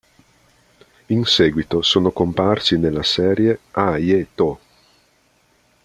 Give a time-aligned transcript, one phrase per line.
[1.09, 4.59] In seguito sono comparsi nella serie "A je to!